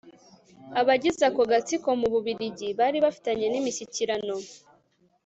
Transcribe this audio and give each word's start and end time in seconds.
abagize 0.79 1.21
ako 1.29 1.41
gatsiko, 1.51 1.89
mu 2.01 2.07
bubiligi 2.13 2.67
bari 2.79 2.97
bafitanye 3.05 3.45
n'imishyikirano 3.49 4.35